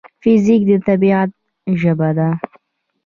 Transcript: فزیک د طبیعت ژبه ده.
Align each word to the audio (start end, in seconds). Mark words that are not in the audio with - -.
فزیک 0.21 0.61
د 0.69 0.71
طبیعت 0.87 1.29
ژبه 1.79 2.09
ده. 2.17 2.29